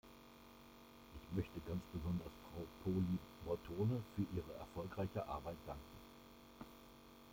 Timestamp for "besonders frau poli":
1.93-3.19